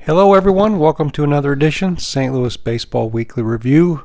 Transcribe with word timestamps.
Hello, 0.00 0.34
everyone. 0.34 0.80
Welcome 0.80 1.10
to 1.10 1.22
another 1.22 1.52
edition, 1.52 1.96
St. 1.98 2.34
Louis 2.34 2.56
Baseball 2.56 3.08
Weekly 3.08 3.44
Review. 3.44 4.02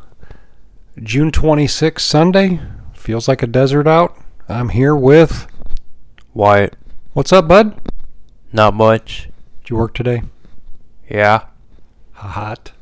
June 1.02 1.32
26th, 1.32 2.02
Sunday. 2.02 2.60
Feels 3.08 3.30
like 3.30 3.42
a 3.42 3.48
desert 3.48 3.88
out. 3.88 4.18
I'm 4.50 4.68
here 4.68 4.94
with. 4.94 5.48
Wyatt. 6.34 6.76
What's 7.14 7.32
up, 7.32 7.48
bud? 7.48 7.80
Not 8.52 8.74
much. 8.74 9.30
Did 9.62 9.70
you 9.70 9.78
work 9.78 9.94
today? 9.94 10.24
Yeah. 11.10 11.46
Hot. 12.12 12.74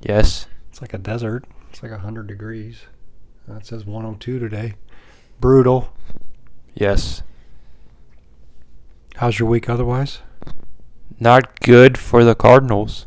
Yes. 0.00 0.46
It's 0.70 0.80
like 0.80 0.94
a 0.94 0.98
desert. 0.98 1.44
It's 1.70 1.82
like 1.82 1.90
100 1.90 2.28
degrees. 2.28 2.82
Uh, 3.50 3.56
It 3.56 3.66
says 3.66 3.84
102 3.84 4.38
today. 4.38 4.74
Brutal. 5.40 5.92
Yes. 6.76 7.24
How's 9.16 9.40
your 9.40 9.48
week 9.48 9.68
otherwise? 9.68 10.20
Not 11.18 11.58
good 11.58 11.98
for 11.98 12.22
the 12.22 12.36
Cardinals. 12.36 13.06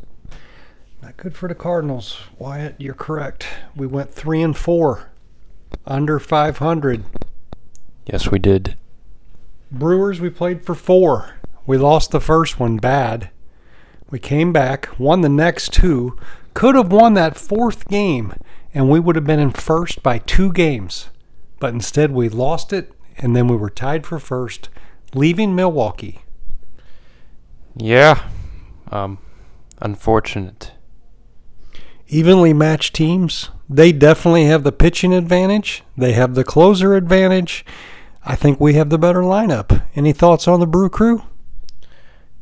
Not 1.00 1.16
good 1.16 1.34
for 1.34 1.48
the 1.48 1.54
Cardinals. 1.54 2.18
Wyatt, 2.38 2.74
you're 2.76 2.92
correct. 2.92 3.46
We 3.74 3.86
went 3.86 4.12
3 4.12 4.42
and 4.42 4.54
4. 4.54 5.08
Under 5.86 6.18
500. 6.18 7.04
Yes, 8.06 8.30
we 8.30 8.38
did. 8.38 8.76
Brewers, 9.70 10.20
we 10.20 10.30
played 10.30 10.64
for 10.64 10.74
four. 10.74 11.36
We 11.66 11.78
lost 11.78 12.10
the 12.10 12.20
first 12.20 12.60
one 12.60 12.76
bad. 12.76 13.30
We 14.10 14.18
came 14.18 14.52
back, 14.52 14.88
won 14.98 15.22
the 15.22 15.28
next 15.28 15.72
two, 15.72 16.18
could 16.54 16.74
have 16.74 16.92
won 16.92 17.14
that 17.14 17.38
fourth 17.38 17.88
game, 17.88 18.34
and 18.74 18.90
we 18.90 19.00
would 19.00 19.16
have 19.16 19.24
been 19.26 19.40
in 19.40 19.52
first 19.52 20.02
by 20.02 20.18
two 20.18 20.52
games. 20.52 21.08
But 21.58 21.72
instead, 21.72 22.10
we 22.10 22.28
lost 22.28 22.72
it, 22.72 22.92
and 23.16 23.34
then 23.34 23.48
we 23.48 23.56
were 23.56 23.70
tied 23.70 24.04
for 24.04 24.18
first, 24.18 24.68
leaving 25.14 25.54
Milwaukee. 25.54 26.22
Yeah. 27.76 28.22
Um, 28.90 29.18
unfortunate. 29.80 30.72
Evenly 32.08 32.52
matched 32.52 32.94
teams. 32.94 33.48
They 33.72 33.90
definitely 33.90 34.44
have 34.44 34.64
the 34.64 34.72
pitching 34.72 35.14
advantage, 35.14 35.82
they 35.96 36.12
have 36.12 36.34
the 36.34 36.44
closer 36.44 36.94
advantage. 36.94 37.64
I 38.24 38.36
think 38.36 38.60
we 38.60 38.74
have 38.74 38.90
the 38.90 38.98
better 38.98 39.22
lineup. 39.22 39.82
Any 39.96 40.12
thoughts 40.12 40.46
on 40.46 40.60
the 40.60 40.66
Brew 40.66 40.88
Crew? 40.88 41.22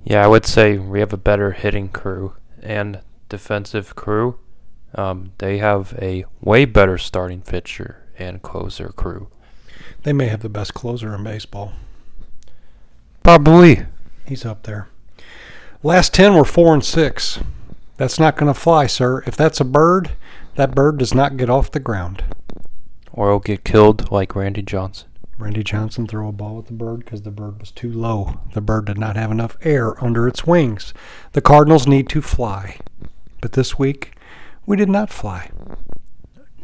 Yeah, 0.04 0.24
I 0.24 0.26
would 0.26 0.44
say 0.44 0.76
we 0.76 1.00
have 1.00 1.12
a 1.12 1.16
better 1.16 1.52
hitting 1.52 1.88
crew 1.88 2.34
and 2.62 3.00
defensive 3.28 3.94
crew. 3.94 4.38
Um, 4.94 5.32
they 5.38 5.58
have 5.58 5.94
a 6.02 6.24
way 6.40 6.64
better 6.64 6.98
starting 6.98 7.42
pitcher 7.42 8.04
and 8.18 8.42
closer 8.42 8.88
crew. 8.88 9.28
They 10.02 10.12
may 10.12 10.26
have 10.26 10.40
the 10.40 10.48
best 10.48 10.74
closer 10.74 11.14
in 11.14 11.22
baseball. 11.22 11.72
Probably. 13.22 13.86
He's 14.26 14.44
up 14.44 14.64
there. 14.64 14.88
Last 15.82 16.12
10 16.12 16.34
were 16.34 16.44
4 16.44 16.74
and 16.74 16.84
6. 16.84 17.38
That's 17.96 18.18
not 18.18 18.36
going 18.36 18.52
to 18.52 18.58
fly, 18.58 18.86
sir. 18.86 19.22
If 19.26 19.36
that's 19.36 19.60
a 19.60 19.64
bird, 19.64 20.10
that 20.56 20.74
bird 20.74 20.98
does 20.98 21.14
not 21.14 21.36
get 21.36 21.50
off 21.50 21.70
the 21.70 21.80
ground. 21.80 22.24
Or 23.12 23.30
he'll 23.30 23.38
get 23.40 23.64
killed 23.64 24.10
like 24.10 24.34
Randy 24.34 24.62
Johnson. 24.62 25.08
Randy 25.38 25.64
Johnson 25.64 26.06
threw 26.06 26.28
a 26.28 26.32
ball 26.32 26.58
at 26.58 26.66
the 26.66 26.74
bird 26.74 27.00
because 27.00 27.22
the 27.22 27.30
bird 27.30 27.60
was 27.60 27.70
too 27.70 27.90
low. 27.90 28.40
The 28.52 28.60
bird 28.60 28.84
did 28.84 28.98
not 28.98 29.16
have 29.16 29.30
enough 29.30 29.56
air 29.62 30.02
under 30.04 30.28
its 30.28 30.46
wings. 30.46 30.92
The 31.32 31.40
Cardinals 31.40 31.86
need 31.86 32.10
to 32.10 32.20
fly. 32.20 32.78
But 33.40 33.52
this 33.52 33.78
week, 33.78 34.12
we 34.66 34.76
did 34.76 34.90
not 34.90 35.08
fly. 35.08 35.50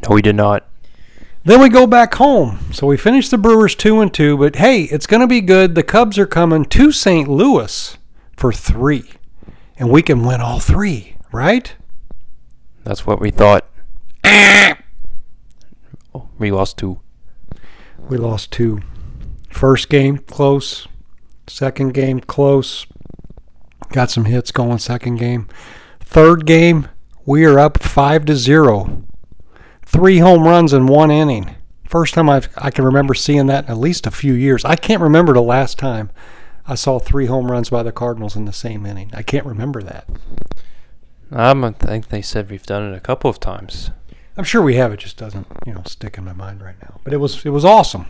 No, 0.03 0.13
we 0.13 0.21
did 0.21 0.35
not. 0.35 0.67
Then 1.43 1.59
we 1.59 1.69
go 1.69 1.87
back 1.87 2.13
home. 2.15 2.59
So 2.71 2.85
we 2.85 2.97
finished 2.97 3.31
the 3.31 3.37
Brewers 3.37 3.73
2 3.73 3.99
and 4.01 4.13
2, 4.13 4.37
but 4.37 4.57
hey, 4.57 4.83
it's 4.83 5.07
going 5.07 5.21
to 5.21 5.27
be 5.27 5.41
good. 5.41 5.73
The 5.73 5.81
Cubs 5.81 6.19
are 6.19 6.27
coming 6.27 6.65
to 6.65 6.91
St. 6.91 7.27
Louis 7.27 7.97
for 8.35 8.53
3. 8.53 9.09
And 9.79 9.89
we 9.89 10.01
can 10.03 10.23
win 10.23 10.39
all 10.39 10.59
3, 10.59 11.15
right? 11.31 11.73
That's 12.83 13.07
what 13.07 13.19
we 13.19 13.31
thought. 13.31 13.65
Oh, 16.13 16.29
we 16.37 16.51
lost 16.51 16.77
two. 16.77 16.99
We 18.09 18.17
lost 18.17 18.51
two. 18.51 18.81
First 19.49 19.89
game 19.89 20.17
close. 20.19 20.87
Second 21.47 21.93
game 21.93 22.19
close. 22.19 22.85
Got 23.91 24.11
some 24.11 24.25
hits 24.25 24.51
going 24.51 24.79
second 24.79 25.15
game. 25.15 25.47
Third 26.01 26.45
game, 26.45 26.87
we 27.25 27.45
are 27.45 27.59
up 27.59 27.81
five 27.81 28.25
to 28.25 28.35
zero. 28.35 29.03
Three 29.85 30.19
home 30.19 30.43
runs 30.43 30.73
in 30.73 30.87
one 30.87 31.11
inning. 31.11 31.55
First 31.85 32.13
time 32.13 32.29
I've, 32.29 32.49
I 32.57 32.69
can 32.71 32.83
remember 32.83 33.13
seeing 33.13 33.47
that 33.47 33.65
in 33.65 33.71
at 33.71 33.77
least 33.77 34.05
a 34.05 34.11
few 34.11 34.33
years. 34.33 34.65
I 34.65 34.75
can't 34.75 35.01
remember 35.01 35.33
the 35.33 35.41
last 35.41 35.79
time 35.79 36.11
I 36.65 36.75
saw 36.75 36.99
three 36.99 37.27
home 37.27 37.49
runs 37.49 37.69
by 37.69 37.83
the 37.83 37.93
Cardinals 37.93 38.35
in 38.35 38.43
the 38.43 38.53
same 38.53 38.85
inning. 38.85 39.09
I 39.13 39.23
can't 39.23 39.45
remember 39.45 39.81
that. 39.83 40.07
Um, 41.31 41.63
I 41.63 41.71
think 41.71 42.09
they 42.09 42.21
said 42.21 42.49
we've 42.49 42.65
done 42.65 42.91
it 42.91 42.97
a 42.97 42.99
couple 42.99 43.29
of 43.29 43.39
times. 43.39 43.91
I'm 44.37 44.43
sure 44.43 44.61
we 44.61 44.75
have. 44.75 44.93
It 44.93 44.99
just 44.99 45.17
doesn't, 45.17 45.47
you 45.65 45.73
know, 45.73 45.81
stick 45.85 46.17
in 46.17 46.23
my 46.23 46.33
mind 46.33 46.61
right 46.61 46.79
now. 46.81 46.99
But 47.03 47.13
it 47.13 47.17
was 47.17 47.45
it 47.45 47.49
was 47.49 47.65
awesome. 47.65 48.07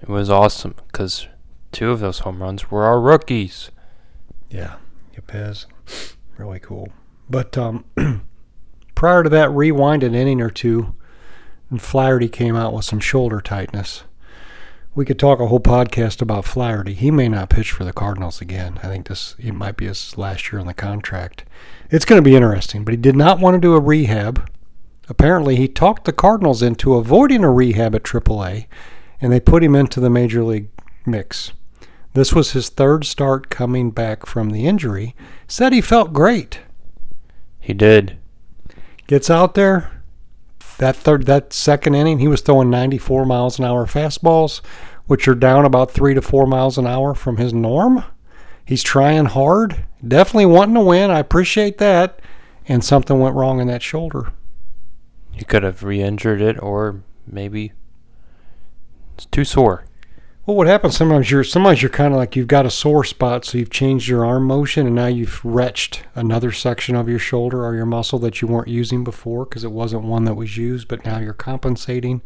It 0.00 0.08
was 0.08 0.28
awesome 0.28 0.74
because 0.88 1.26
two 1.70 1.90
of 1.90 2.00
those 2.00 2.20
home 2.20 2.42
runs 2.42 2.70
were 2.70 2.84
our 2.84 3.00
rookies. 3.00 3.70
Yeah, 4.50 4.74
Yepez, 5.16 5.66
really 6.36 6.58
cool. 6.58 6.92
But 7.30 7.56
um, 7.56 7.84
prior 8.94 9.22
to 9.22 9.30
that, 9.30 9.50
rewind 9.50 10.02
an 10.02 10.14
inning 10.14 10.42
or 10.42 10.50
two, 10.50 10.94
and 11.70 11.80
Flaherty 11.80 12.28
came 12.28 12.54
out 12.54 12.74
with 12.74 12.84
some 12.84 13.00
shoulder 13.00 13.40
tightness. 13.40 14.04
We 14.94 15.06
could 15.06 15.18
talk 15.18 15.40
a 15.40 15.46
whole 15.46 15.60
podcast 15.60 16.20
about 16.20 16.44
Flaherty. 16.44 16.92
He 16.92 17.10
may 17.10 17.26
not 17.26 17.48
pitch 17.48 17.72
for 17.72 17.84
the 17.84 17.94
Cardinals 17.94 18.42
again. 18.42 18.78
I 18.82 18.88
think 18.88 19.08
this 19.08 19.34
it 19.38 19.52
might 19.52 19.78
be 19.78 19.86
his 19.86 20.18
last 20.18 20.52
year 20.52 20.60
on 20.60 20.66
the 20.66 20.74
contract. 20.74 21.44
It's 21.88 22.04
going 22.04 22.22
to 22.22 22.28
be 22.28 22.36
interesting, 22.36 22.84
but 22.84 22.92
he 22.92 22.98
did 22.98 23.16
not 23.16 23.40
want 23.40 23.54
to 23.54 23.60
do 23.60 23.72
a 23.72 23.80
rehab. 23.80 24.50
Apparently, 25.12 25.56
he 25.56 25.68
talked 25.68 26.06
the 26.06 26.12
Cardinals 26.12 26.62
into 26.62 26.94
avoiding 26.94 27.44
a 27.44 27.52
rehab 27.52 27.94
at 27.94 28.02
AAA, 28.02 28.64
and 29.20 29.30
they 29.30 29.40
put 29.40 29.62
him 29.62 29.74
into 29.74 30.00
the 30.00 30.08
major 30.08 30.42
league 30.42 30.68
mix. 31.04 31.52
This 32.14 32.32
was 32.32 32.52
his 32.52 32.70
third 32.70 33.04
start 33.04 33.50
coming 33.50 33.90
back 33.90 34.24
from 34.24 34.48
the 34.48 34.66
injury. 34.66 35.14
Said 35.46 35.74
he 35.74 35.82
felt 35.82 36.14
great. 36.14 36.60
He 37.60 37.74
did. 37.74 38.16
Gets 39.06 39.28
out 39.28 39.52
there. 39.52 40.00
That 40.78 40.96
third, 40.96 41.26
that 41.26 41.52
second 41.52 41.94
inning, 41.94 42.18
he 42.18 42.26
was 42.26 42.40
throwing 42.40 42.70
94 42.70 43.26
miles 43.26 43.58
an 43.58 43.66
hour 43.66 43.84
fastballs, 43.84 44.62
which 45.04 45.28
are 45.28 45.34
down 45.34 45.66
about 45.66 45.90
three 45.90 46.14
to 46.14 46.22
four 46.22 46.46
miles 46.46 46.78
an 46.78 46.86
hour 46.86 47.12
from 47.12 47.36
his 47.36 47.52
norm. 47.52 48.02
He's 48.64 48.82
trying 48.82 49.26
hard, 49.26 49.84
definitely 50.08 50.46
wanting 50.46 50.76
to 50.76 50.80
win. 50.80 51.10
I 51.10 51.18
appreciate 51.18 51.76
that. 51.76 52.20
And 52.66 52.82
something 52.82 53.18
went 53.20 53.36
wrong 53.36 53.60
in 53.60 53.66
that 53.66 53.82
shoulder. 53.82 54.32
He 55.32 55.44
could 55.44 55.62
have 55.62 55.82
re-injured 55.82 56.40
it, 56.40 56.62
or 56.62 57.02
maybe 57.26 57.72
it's 59.14 59.26
too 59.26 59.44
sore. 59.44 59.84
Well, 60.44 60.56
what 60.56 60.66
happens 60.66 60.96
sometimes 60.96 61.30
you're 61.30 61.44
sometimes 61.44 61.82
you're 61.82 61.88
kind 61.88 62.12
of 62.12 62.18
like 62.18 62.34
you've 62.34 62.48
got 62.48 62.66
a 62.66 62.70
sore 62.70 63.04
spot, 63.04 63.44
so 63.44 63.58
you've 63.58 63.70
changed 63.70 64.08
your 64.08 64.26
arm 64.26 64.44
motion, 64.44 64.88
and 64.88 64.96
now 64.96 65.06
you've 65.06 65.44
wrenched 65.44 66.02
another 66.16 66.50
section 66.50 66.96
of 66.96 67.08
your 67.08 67.20
shoulder 67.20 67.64
or 67.64 67.76
your 67.76 67.86
muscle 67.86 68.18
that 68.18 68.40
you 68.42 68.48
weren't 68.48 68.66
using 68.66 69.04
before 69.04 69.44
because 69.44 69.62
it 69.62 69.70
wasn't 69.70 70.02
one 70.02 70.24
that 70.24 70.34
was 70.34 70.56
used, 70.56 70.88
but 70.88 71.04
now 71.04 71.20
you're 71.20 71.32
compensating 71.32 72.22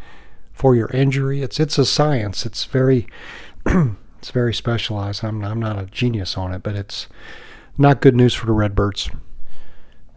for 0.54 0.74
your 0.74 0.88
injury. 0.88 1.42
It's 1.42 1.60
it's 1.60 1.76
a 1.76 1.84
science. 1.84 2.46
It's 2.46 2.64
very 2.64 3.06
it's 3.66 4.30
very 4.30 4.54
specialized. 4.54 5.22
I'm 5.22 5.44
I'm 5.44 5.60
not 5.60 5.78
a 5.78 5.84
genius 5.84 6.38
on 6.38 6.54
it, 6.54 6.62
but 6.62 6.74
it's 6.74 7.08
not 7.76 8.00
good 8.00 8.16
news 8.16 8.32
for 8.32 8.46
the 8.46 8.52
Redbirds. 8.52 9.10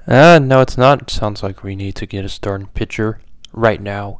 Uh, 0.09 0.39
no, 0.39 0.59
it's 0.59 0.77
not. 0.77 1.11
Sounds 1.11 1.43
like 1.43 1.61
we 1.61 1.75
need 1.75 1.93
to 1.95 2.07
get 2.07 2.25
a 2.25 2.29
starting 2.29 2.67
pitcher 2.73 3.21
right 3.53 3.79
now. 3.79 4.19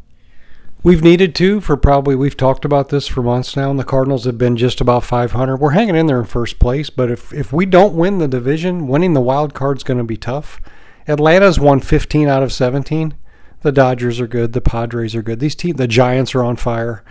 We've 0.84 1.04
needed 1.04 1.34
to 1.36 1.60
for 1.62 1.76
probably 1.76 2.16
we've 2.16 2.38
talked 2.38 2.64
about 2.64 2.90
this 2.90 3.08
for 3.08 3.24
months 3.24 3.58
now, 3.58 3.72
and 3.72 3.80
the 3.80 3.84
Cardinals 3.84 4.26
have 4.26 4.38
been 4.38 4.56
just 4.56 4.80
about 4.80 5.04
500. 5.04 5.58
We're 5.58 5.72
hanging 5.72 5.96
in 5.96 6.06
there 6.06 6.20
in 6.20 6.26
first 6.26 6.60
place, 6.60 6.92
but 6.92 7.10
if 7.10 7.34
if 7.34 7.52
we 7.52 7.66
don't 7.66 7.96
win 7.96 8.20
the 8.20 8.28
division, 8.28 8.88
winning 8.88 9.16
the 9.16 9.20
wild 9.20 9.56
card's 9.56 9.84
going 9.84 9.98
to 9.98 10.04
be 10.04 10.16
tough. 10.16 10.62
Atlanta's 11.08 11.60
won 11.60 11.80
15 11.80 12.28
out 12.28 12.44
of 12.44 12.54
17. 12.54 13.16
The 13.62 13.72
Dodgers 13.72 14.20
are 14.20 14.28
good. 14.28 14.54
The 14.54 14.62
Padres 14.62 15.16
are 15.16 15.24
good. 15.24 15.40
These 15.40 15.56
teams, 15.56 15.78
the 15.78 15.88
Giants 15.88 16.36
are 16.36 16.44
on 16.44 16.56
fire. 16.56 17.04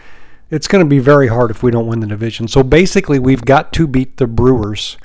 It's 0.50 0.68
going 0.68 0.84
to 0.84 0.88
be 0.88 1.00
very 1.00 1.26
hard 1.26 1.50
if 1.50 1.64
we 1.64 1.72
don't 1.72 1.88
win 1.88 1.98
the 1.98 2.06
division. 2.06 2.46
So 2.46 2.62
basically, 2.62 3.18
we've 3.18 3.44
got 3.44 3.72
to 3.72 3.88
beat 3.88 4.18
the 4.18 4.28
Brewers, 4.28 4.96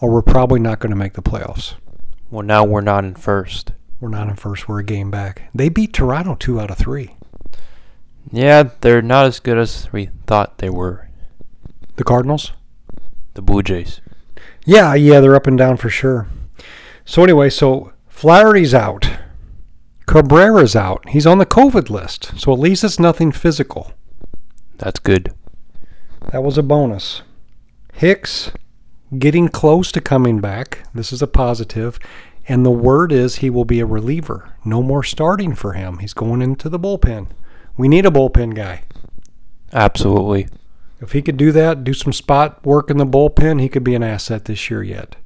or 0.00 0.10
we're 0.10 0.22
probably 0.22 0.60
not 0.60 0.78
going 0.78 0.90
to 0.90 0.96
make 0.96 1.12
the 1.12 1.22
playoffs. 1.22 1.74
Well, 2.30 2.44
now 2.44 2.64
we're 2.64 2.82
not 2.82 3.04
in 3.04 3.14
first. 3.14 3.72
We're 4.00 4.08
not 4.10 4.28
in 4.28 4.36
first. 4.36 4.68
We're 4.68 4.80
a 4.80 4.84
game 4.84 5.10
back. 5.10 5.48
They 5.54 5.68
beat 5.68 5.92
Toronto 5.92 6.34
two 6.34 6.60
out 6.60 6.70
of 6.70 6.78
three. 6.78 7.16
Yeah, 8.30 8.70
they're 8.80 9.02
not 9.02 9.26
as 9.26 9.40
good 9.40 9.56
as 9.56 9.90
we 9.92 10.10
thought 10.26 10.58
they 10.58 10.68
were. 10.68 11.08
The 11.96 12.04
Cardinals? 12.04 12.52
The 13.34 13.42
Blue 13.42 13.62
Jays. 13.62 14.00
Yeah, 14.66 14.94
yeah, 14.94 15.20
they're 15.20 15.34
up 15.34 15.46
and 15.46 15.56
down 15.56 15.78
for 15.78 15.88
sure. 15.88 16.28
So 17.04 17.24
anyway, 17.24 17.48
so 17.48 17.92
Flaherty's 18.08 18.74
out. 18.74 19.08
Cabrera's 20.06 20.76
out. 20.76 21.08
He's 21.08 21.26
on 21.26 21.38
the 21.38 21.46
COVID 21.46 21.88
list. 21.88 22.38
So 22.38 22.52
at 22.52 22.58
least 22.58 22.84
it's 22.84 22.98
nothing 22.98 23.32
physical. 23.32 23.92
That's 24.76 25.00
good. 25.00 25.32
That 26.30 26.42
was 26.42 26.58
a 26.58 26.62
bonus. 26.62 27.22
Hicks 27.94 28.52
getting 29.16 29.48
close 29.48 29.92
to 29.92 30.00
coming 30.00 30.40
back. 30.40 30.80
This 30.94 31.12
is 31.12 31.22
a 31.22 31.26
positive. 31.26 31.98
And 32.48 32.64
the 32.64 32.70
word 32.70 33.12
is 33.12 33.36
he 33.36 33.50
will 33.50 33.64
be 33.64 33.80
a 33.80 33.86
reliever. 33.86 34.54
No 34.64 34.82
more 34.82 35.02
starting 35.02 35.54
for 35.54 35.74
him. 35.74 35.98
He's 35.98 36.14
going 36.14 36.42
into 36.42 36.68
the 36.68 36.78
bullpen. 36.78 37.28
We 37.76 37.88
need 37.88 38.06
a 38.06 38.10
bullpen 38.10 38.54
guy. 38.54 38.84
Absolutely. 39.72 40.48
If 41.00 41.12
he 41.12 41.22
could 41.22 41.36
do 41.36 41.52
that, 41.52 41.84
do 41.84 41.94
some 41.94 42.12
spot 42.12 42.64
work 42.64 42.90
in 42.90 42.96
the 42.96 43.06
bullpen, 43.06 43.60
he 43.60 43.68
could 43.68 43.84
be 43.84 43.94
an 43.94 44.02
asset 44.02 44.46
this 44.46 44.68
year 44.70 44.82
yet. 44.82 45.16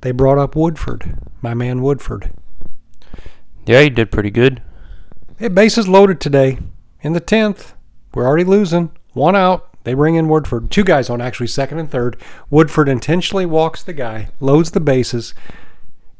They 0.00 0.10
brought 0.10 0.38
up 0.38 0.56
Woodford, 0.56 1.18
my 1.40 1.54
man 1.54 1.80
Woodford. 1.80 2.32
Yeah, 3.66 3.82
he 3.82 3.90
did 3.90 4.10
pretty 4.10 4.30
good. 4.30 4.62
Hey, 5.38 5.48
bases 5.48 5.88
loaded 5.88 6.20
today. 6.20 6.58
In 7.02 7.12
the 7.12 7.20
10th, 7.20 7.74
we're 8.14 8.26
already 8.26 8.44
losing. 8.44 8.90
One 9.12 9.36
out. 9.36 9.75
They 9.86 9.94
bring 9.94 10.16
in 10.16 10.28
Woodford. 10.28 10.72
Two 10.72 10.82
guys 10.82 11.08
on 11.08 11.20
actually 11.20 11.46
second 11.46 11.78
and 11.78 11.88
third. 11.88 12.16
Woodford 12.50 12.88
intentionally 12.88 13.46
walks 13.46 13.84
the 13.84 13.92
guy, 13.92 14.30
loads 14.40 14.72
the 14.72 14.80
bases, 14.80 15.32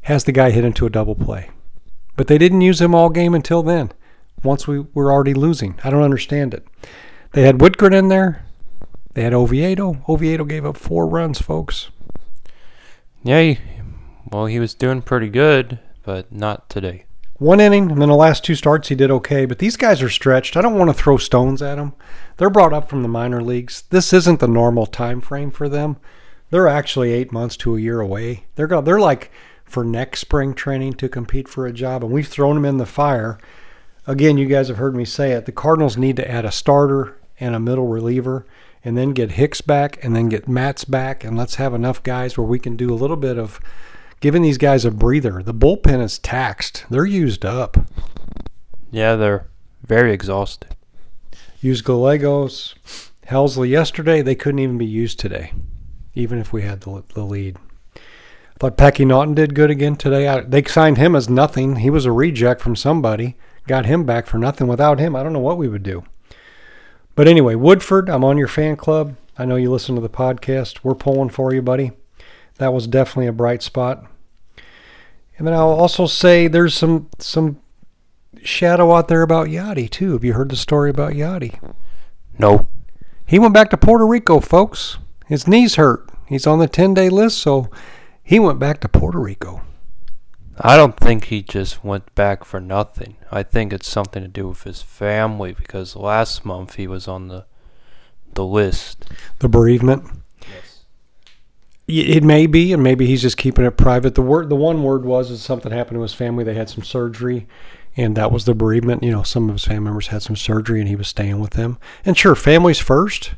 has 0.03 0.23
the 0.23 0.31
guy 0.31 0.51
hit 0.51 0.63
into 0.63 0.85
a 0.85 0.89
double 0.89 1.15
play. 1.15 1.49
But 2.15 2.27
they 2.27 2.37
didn't 2.37 2.61
use 2.61 2.79
him 2.79 2.95
all 2.95 3.09
game 3.09 3.35
until 3.35 3.61
then, 3.61 3.91
once 4.41 4.69
we 4.69 4.85
were 4.93 5.11
already 5.11 5.33
losing. 5.33 5.77
I 5.83 5.89
don't 5.89 6.01
understand 6.01 6.53
it. 6.53 6.65
They 7.33 7.41
had 7.41 7.57
Whitgren 7.57 7.93
in 7.93 8.07
there. 8.07 8.45
They 9.15 9.23
had 9.23 9.33
Oviedo. 9.33 10.01
Oviedo 10.07 10.45
gave 10.45 10.65
up 10.65 10.77
four 10.77 11.05
runs, 11.05 11.41
folks. 11.41 11.89
Yeah, 13.21 13.41
he, 13.41 13.59
well, 14.31 14.45
he 14.45 14.59
was 14.59 14.75
doing 14.75 15.01
pretty 15.01 15.27
good, 15.27 15.77
but 16.03 16.31
not 16.31 16.69
today. 16.69 17.03
One 17.39 17.59
inning, 17.59 17.91
and 17.91 18.01
then 18.01 18.09
the 18.09 18.15
last 18.15 18.43
two 18.43 18.55
starts 18.55 18.87
he 18.87 18.95
did 18.95 19.11
okay. 19.11 19.45
But 19.45 19.59
these 19.59 19.77
guys 19.77 20.01
are 20.01 20.09
stretched. 20.09 20.57
I 20.57 20.61
don't 20.61 20.77
want 20.77 20.89
to 20.89 20.93
throw 20.93 21.17
stones 21.17 21.61
at 21.61 21.75
them. 21.75 21.93
They're 22.37 22.49
brought 22.49 22.73
up 22.73 22.89
from 22.89 23.03
the 23.03 23.07
minor 23.07 23.43
leagues. 23.43 23.83
This 23.89 24.11
isn't 24.11 24.39
the 24.39 24.47
normal 24.47 24.87
time 24.87 25.21
frame 25.21 25.51
for 25.51 25.69
them. 25.69 25.97
They're 26.49 26.67
actually 26.67 27.11
eight 27.11 27.31
months 27.31 27.57
to 27.57 27.75
a 27.75 27.79
year 27.79 27.99
away. 27.99 28.45
They're 28.55 28.67
go, 28.67 28.81
they're 28.81 28.99
like 28.99 29.31
for 29.65 29.83
next 29.83 30.21
spring 30.21 30.53
training 30.53 30.93
to 30.93 31.09
compete 31.09 31.47
for 31.47 31.67
a 31.67 31.73
job, 31.73 32.03
and 32.03 32.11
we've 32.11 32.27
thrown 32.27 32.55
them 32.55 32.65
in 32.65 32.77
the 32.77 32.85
fire. 32.85 33.37
Again, 34.07 34.37
you 34.37 34.47
guys 34.47 34.69
have 34.69 34.77
heard 34.77 34.95
me 34.95 35.05
say 35.05 35.33
it. 35.33 35.45
The 35.45 35.51
Cardinals 35.51 35.97
need 35.97 36.15
to 36.15 36.29
add 36.29 36.45
a 36.45 36.51
starter 36.51 37.17
and 37.39 37.53
a 37.53 37.59
middle 37.59 37.87
reliever, 37.87 38.45
and 38.83 38.97
then 38.97 39.11
get 39.11 39.31
Hicks 39.31 39.59
back, 39.61 40.01
and 40.03 40.15
then 40.15 40.29
get 40.29 40.47
Matz 40.47 40.85
back, 40.85 41.23
and 41.23 41.37
let's 41.37 41.55
have 41.55 41.73
enough 41.73 42.01
guys 42.01 42.37
where 42.37 42.47
we 42.47 42.59
can 42.59 42.77
do 42.77 42.93
a 42.93 42.95
little 42.95 43.17
bit 43.17 43.37
of 43.37 43.59
giving 44.19 44.41
these 44.41 44.57
guys 44.57 44.85
a 44.85 44.91
breather. 44.91 45.41
The 45.43 45.53
bullpen 45.53 46.01
is 46.01 46.19
taxed; 46.19 46.85
they're 46.89 47.05
used 47.05 47.45
up. 47.45 47.77
Yeah, 48.91 49.15
they're 49.15 49.47
very 49.83 50.13
exhausted. 50.13 50.75
Used 51.61 51.85
Gallegos, 51.85 52.75
Helsley 53.27 53.69
yesterday. 53.69 54.21
They 54.21 54.35
couldn't 54.35 54.59
even 54.59 54.77
be 54.77 54.85
used 54.85 55.19
today, 55.19 55.53
even 56.13 56.39
if 56.39 56.53
we 56.53 56.61
had 56.61 56.81
the, 56.81 57.03
the 57.13 57.23
lead. 57.23 57.57
I 57.95 58.59
thought 58.59 58.77
Packy 58.77 59.05
Naughton 59.05 59.35
did 59.35 59.53
good 59.53 59.69
again 59.69 59.95
today. 59.95 60.27
I, 60.27 60.41
they 60.41 60.63
signed 60.63 60.97
him 60.97 61.15
as 61.15 61.29
nothing. 61.29 61.77
He 61.77 61.89
was 61.89 62.05
a 62.05 62.11
reject 62.11 62.61
from 62.61 62.75
somebody. 62.75 63.35
Got 63.67 63.85
him 63.85 64.03
back 64.05 64.25
for 64.25 64.37
nothing. 64.37 64.67
Without 64.67 64.97
him, 64.99 65.15
I 65.15 65.23
don't 65.23 65.33
know 65.33 65.39
what 65.39 65.57
we 65.57 65.67
would 65.67 65.83
do. 65.83 66.03
But 67.15 67.27
anyway, 67.27 67.55
Woodford, 67.55 68.09
I'm 68.09 68.23
on 68.23 68.37
your 68.37 68.47
fan 68.47 68.77
club. 68.77 69.15
I 69.37 69.45
know 69.45 69.57
you 69.57 69.71
listen 69.71 69.95
to 69.95 70.01
the 70.01 70.09
podcast. 70.09 70.83
We're 70.83 70.95
pulling 70.95 71.29
for 71.29 71.53
you, 71.53 71.61
buddy. 71.61 71.91
That 72.57 72.73
was 72.73 72.87
definitely 72.87 73.27
a 73.27 73.33
bright 73.33 73.61
spot. 73.61 74.05
And 75.37 75.45
then 75.45 75.53
I'll 75.53 75.69
also 75.69 76.07
say 76.07 76.47
there's 76.47 76.73
some 76.73 77.09
some 77.19 77.61
shadow 78.41 78.93
out 78.95 79.07
there 79.07 79.21
about 79.21 79.47
Yadi 79.47 79.89
too. 79.89 80.13
Have 80.13 80.23
you 80.23 80.33
heard 80.33 80.49
the 80.49 80.55
story 80.55 80.89
about 80.89 81.13
Yadi? 81.13 81.59
No. 82.39 82.67
He 83.25 83.39
went 83.39 83.53
back 83.53 83.69
to 83.71 83.77
Puerto 83.77 84.05
Rico, 84.05 84.39
folks. 84.39 84.97
His 85.27 85.47
knees 85.47 85.75
hurt. 85.75 86.09
He's 86.27 86.47
on 86.47 86.59
the 86.59 86.67
10 86.67 86.93
day 86.93 87.09
list, 87.09 87.37
so 87.39 87.69
he 88.23 88.39
went 88.39 88.59
back 88.59 88.79
to 88.81 88.89
Puerto 88.89 89.19
Rico. 89.19 89.61
I 90.59 90.75
don't 90.75 90.97
think 90.97 91.25
he 91.25 91.43
just 91.43 91.83
went 91.83 92.13
back 92.15 92.43
for 92.43 92.59
nothing. 92.59 93.17
I 93.31 93.43
think 93.43 93.71
it's 93.71 93.87
something 93.87 94.23
to 94.23 94.27
do 94.27 94.47
with 94.47 94.63
his 94.63 94.81
family 94.81 95.53
because 95.53 95.95
last 95.95 96.45
month 96.45 96.75
he 96.75 96.87
was 96.87 97.07
on 97.07 97.27
the 97.27 97.45
the 98.33 98.45
list. 98.45 99.05
The 99.39 99.49
bereavement. 99.49 100.05
It 101.87 102.23
may 102.23 102.47
be, 102.47 102.73
and 102.73 102.83
maybe 102.83 103.05
he's 103.05 103.21
just 103.21 103.37
keeping 103.37 103.63
it 103.63 103.77
private. 103.77 104.15
The 104.15 104.21
word, 104.21 104.49
the 104.49 104.57
one 104.57 104.83
word 104.83 105.05
was, 105.05 105.31
is 105.31 105.41
something 105.41 105.71
happened 105.71 105.97
to 105.97 106.01
his 106.01 106.13
family. 106.13 106.43
They 106.43 106.53
had 106.53 106.69
some 106.69 106.83
surgery, 106.83 107.47
and 107.95 108.17
that 108.17 108.31
was 108.31 108.43
the 108.43 108.53
bereavement. 108.53 109.03
You 109.03 109.11
know, 109.11 109.23
some 109.23 109.47
of 109.47 109.55
his 109.55 109.63
family 109.63 109.85
members 109.85 110.07
had 110.07 110.21
some 110.21 110.35
surgery, 110.35 110.81
and 110.81 110.89
he 110.89 110.97
was 110.97 111.07
staying 111.07 111.39
with 111.39 111.51
them. 111.51 111.77
And 112.03 112.17
sure, 112.17 112.35
families 112.35 112.79
first, 112.79 113.35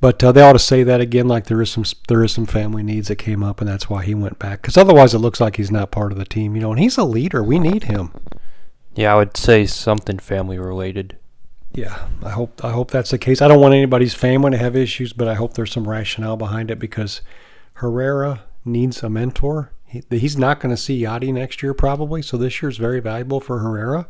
but 0.00 0.22
uh, 0.24 0.32
they 0.32 0.42
ought 0.42 0.54
to 0.54 0.58
say 0.58 0.82
that 0.82 1.00
again, 1.00 1.28
like 1.28 1.46
there 1.46 1.62
is 1.62 1.70
some 1.70 1.84
there 2.08 2.24
is 2.24 2.32
some 2.32 2.46
family 2.46 2.82
needs 2.82 3.06
that 3.06 3.16
came 3.16 3.44
up, 3.44 3.60
and 3.60 3.68
that's 3.68 3.88
why 3.88 4.04
he 4.04 4.14
went 4.14 4.40
back. 4.40 4.62
Because 4.62 4.76
otherwise, 4.76 5.14
it 5.14 5.18
looks 5.18 5.40
like 5.40 5.56
he's 5.56 5.70
not 5.70 5.92
part 5.92 6.10
of 6.10 6.18
the 6.18 6.24
team. 6.24 6.56
You 6.56 6.62
know, 6.62 6.72
and 6.72 6.80
he's 6.80 6.98
a 6.98 7.04
leader. 7.04 7.42
We 7.42 7.60
need 7.60 7.84
him. 7.84 8.10
Yeah, 8.96 9.12
I 9.12 9.16
would 9.16 9.36
say 9.36 9.64
something 9.64 10.18
family 10.18 10.58
related. 10.58 11.18
Yeah, 11.72 12.08
I 12.24 12.30
hope 12.30 12.64
I 12.64 12.72
hope 12.72 12.90
that's 12.90 13.10
the 13.10 13.18
case. 13.18 13.40
I 13.40 13.46
don't 13.46 13.60
want 13.60 13.74
anybody's 13.74 14.14
family 14.14 14.50
to 14.50 14.58
have 14.58 14.74
issues, 14.74 15.12
but 15.12 15.28
I 15.28 15.34
hope 15.34 15.54
there's 15.54 15.72
some 15.72 15.88
rationale 15.88 16.36
behind 16.36 16.70
it 16.70 16.78
because 16.78 17.20
Herrera 17.76 18.42
needs 18.64 19.02
a 19.02 19.10
mentor. 19.10 19.72
He, 19.84 20.02
he's 20.10 20.36
not 20.36 20.60
going 20.60 20.74
to 20.74 20.80
see 20.80 21.02
Yadi 21.02 21.32
next 21.32 21.62
year 21.62 21.74
probably, 21.74 22.22
so 22.22 22.36
this 22.36 22.60
year 22.62 22.70
is 22.70 22.78
very 22.78 23.00
valuable 23.00 23.38
for 23.40 23.58
Herrera, 23.58 24.06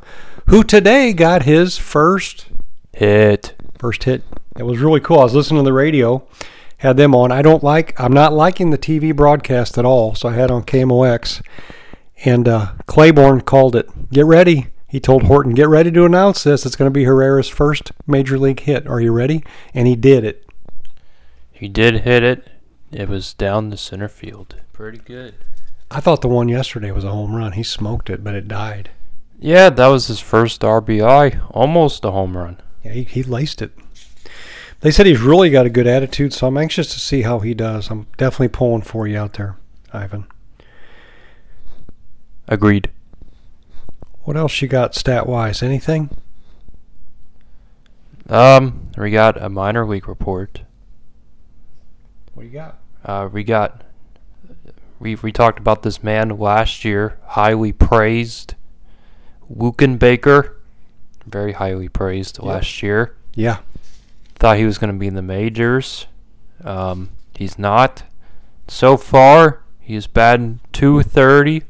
who 0.47 0.63
today 0.63 1.13
got 1.13 1.43
his 1.43 1.77
first 1.77 2.47
Hit. 2.93 3.55
first 3.79 4.05
hit. 4.05 4.23
It 4.57 4.63
was 4.63 4.79
really 4.79 5.01
cool. 5.01 5.19
I 5.19 5.25
was 5.25 5.35
listening 5.35 5.63
to 5.63 5.69
the 5.69 5.73
radio, 5.73 6.27
had 6.79 6.97
them 6.97 7.15
on. 7.15 7.33
I 7.33 7.43
don't 7.43 7.63
like. 7.63 7.99
I'm 8.01 8.13
not 8.13 8.33
liking 8.33 8.71
the 8.71 8.79
TV 8.79 9.15
broadcast 9.15 9.77
at 9.77 9.85
all, 9.85 10.15
so 10.15 10.29
I 10.29 10.35
had 10.35 10.51
on 10.51 10.63
KMOX, 10.63 11.43
and 12.25 12.49
uh, 12.49 12.73
Claiborne 12.87 13.43
called 13.43 13.77
it. 13.77 14.11
Get 14.11 14.25
ready. 14.25 14.69
He 14.87 15.01
told 15.01 15.25
Horton, 15.25 15.55
"Get 15.55 15.69
ready 15.69 15.91
to 15.91 16.05
announce 16.05 16.45
this. 16.45 16.65
It's 16.65 16.77
going 16.77 16.87
to 16.91 16.95
be 16.95 17.05
Herrera's 17.05 17.49
first 17.49 17.93
major 18.07 18.39
league 18.39 18.61
hit. 18.61 18.87
Are 18.87 19.01
you 19.01 19.13
ready?" 19.13 19.43
And 19.75 19.87
he 19.89 19.97
did 19.97 20.25
it. 20.25 20.49
He 21.51 21.69
did 21.69 22.03
hit 22.03 22.23
it. 22.23 22.49
It 22.97 23.11
was 23.11 23.35
down 23.35 23.69
the 23.69 23.77
center 23.77 24.09
field. 24.09 24.57
Pretty 24.73 24.97
good. 24.97 25.35
I 25.91 26.01
thought 26.01 26.23
the 26.23 26.29
one 26.29 26.49
yesterday 26.49 26.91
was 26.91 27.05
a 27.05 27.11
home 27.11 27.35
run. 27.35 27.53
He 27.53 27.63
smoked 27.63 28.09
it, 28.09 28.25
but 28.25 28.35
it 28.35 28.49
died. 28.49 28.89
Yeah, 29.39 29.69
that 29.69 29.89
was 29.89 30.07
his 30.07 30.19
first 30.19 30.63
RBI. 30.63 31.47
Almost 31.51 32.07
a 32.07 32.11
home 32.11 32.39
run. 32.39 32.59
Yeah, 32.83 32.93
he, 32.93 33.03
he 33.03 33.23
laced 33.23 33.61
it. 33.61 33.73
They 34.81 34.91
said 34.91 35.05
he's 35.05 35.21
really 35.21 35.51
got 35.51 35.67
a 35.67 35.71
good 35.71 35.87
attitude, 35.87 36.33
so 36.33 36.47
I'm 36.47 36.57
anxious 36.57 36.91
to 36.95 36.99
see 36.99 37.21
how 37.21 37.41
he 37.41 37.53
does. 37.53 37.91
I'm 37.91 38.07
definitely 38.17 38.49
pulling 38.49 38.81
for 38.81 39.07
you 39.07 39.19
out 39.19 39.35
there, 39.35 39.59
Ivan. 39.93 40.27
Agreed. 42.49 42.91
What 44.23 44.39
else 44.39 44.63
you 44.63 44.69
got 44.69 44.95
stat 44.95 45.27
wise? 45.27 45.63
Anything? 45.63 46.17
Um, 48.27 48.89
we 48.97 49.11
got 49.11 49.41
a 49.41 49.51
minor 49.51 49.87
league 49.87 50.09
report. 50.09 50.63
What 52.33 52.45
do 52.45 52.49
you 52.49 52.55
got? 52.55 52.79
Uh, 53.07 53.29
we 53.33 53.45
got 53.45 53.85
we 54.99 55.15
we 55.15 55.31
talked 55.31 55.61
about 55.61 55.83
this 55.83 56.03
man 56.03 56.31
last 56.31 56.85
year, 56.85 57.19
highly 57.25 57.73
praised, 57.73 58.57
Luken 59.51 59.97
Baker, 59.97 60.57
very 61.25 61.53
highly 61.53 61.89
praised 61.89 62.43
last 62.43 62.83
year. 62.83 63.15
Yeah. 63.35 63.59
Thought 64.35 64.59
he 64.59 64.65
was 64.65 64.77
going 64.79 64.93
to 64.93 64.99
be 64.99 65.07
in 65.07 65.15
the 65.15 65.23
majors. 65.23 66.07
Um, 66.65 67.11
he's 67.37 67.59
not. 67.59 68.03
So 68.67 68.97
far, 68.97 69.63
he's 69.81 70.07
batting 70.09 70.61
230, 70.73 71.63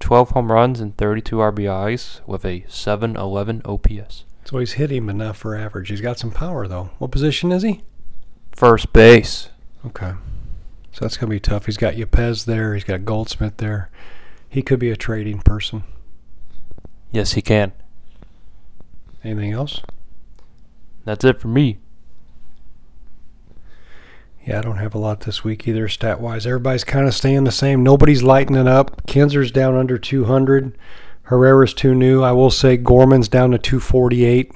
12 0.00 0.30
home 0.30 0.50
runs 0.50 0.80
and 0.80 0.96
32 0.96 1.36
RBIs 1.36 2.26
with 2.26 2.44
a 2.44 2.64
711 2.68 3.62
OPS. 3.66 4.24
So 4.46 4.58
he's 4.58 4.72
hit 4.72 4.90
him 4.90 5.10
enough 5.10 5.36
for 5.36 5.54
average. 5.54 5.90
He's 5.90 6.00
got 6.00 6.18
some 6.18 6.30
power 6.30 6.66
though. 6.66 6.90
What 6.98 7.10
position 7.10 7.52
is 7.52 7.62
he? 7.62 7.82
First 8.52 8.92
base. 8.92 9.50
Okay. 9.84 10.12
So 10.96 11.04
that's 11.04 11.18
gonna 11.18 11.28
be 11.28 11.40
tough. 11.40 11.66
He's 11.66 11.76
got 11.76 11.92
Yepez 11.92 12.46
there. 12.46 12.72
He's 12.72 12.82
got 12.82 13.04
Goldschmidt 13.04 13.58
there. 13.58 13.90
He 14.48 14.62
could 14.62 14.78
be 14.78 14.90
a 14.90 14.96
trading 14.96 15.40
person. 15.42 15.84
Yes, 17.10 17.34
he 17.34 17.42
can. 17.42 17.72
Anything 19.22 19.52
else? 19.52 19.82
That's 21.04 21.22
it 21.22 21.38
for 21.38 21.48
me. 21.48 21.80
Yeah, 24.46 24.60
I 24.60 24.62
don't 24.62 24.78
have 24.78 24.94
a 24.94 24.98
lot 24.98 25.20
this 25.20 25.44
week 25.44 25.68
either, 25.68 25.86
stat 25.86 26.18
wise. 26.18 26.46
Everybody's 26.46 26.84
kind 26.84 27.06
of 27.06 27.14
staying 27.14 27.44
the 27.44 27.52
same. 27.52 27.82
Nobody's 27.82 28.22
lighting 28.22 28.56
it 28.56 28.66
up. 28.66 29.06
Knizner's 29.06 29.52
down 29.52 29.76
under 29.76 29.98
200. 29.98 30.78
Herrera's 31.24 31.74
too 31.74 31.94
new. 31.94 32.22
I 32.22 32.32
will 32.32 32.50
say 32.50 32.78
Gorman's 32.78 33.28
down 33.28 33.50
to 33.50 33.58
248. 33.58 34.50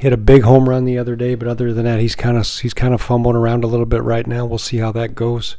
Hit 0.00 0.14
a 0.14 0.16
big 0.16 0.44
home 0.44 0.66
run 0.66 0.86
the 0.86 0.96
other 0.96 1.14
day, 1.14 1.34
but 1.34 1.46
other 1.46 1.74
than 1.74 1.84
that, 1.84 2.00
he's 2.00 2.14
kind 2.14 2.38
of 2.38 2.48
he's 2.60 2.72
kind 2.72 2.94
of 2.94 3.02
fumbling 3.02 3.36
around 3.36 3.64
a 3.64 3.66
little 3.66 3.84
bit 3.84 4.02
right 4.02 4.26
now. 4.26 4.46
We'll 4.46 4.56
see 4.56 4.78
how 4.78 4.92
that 4.92 5.14
goes. 5.14 5.56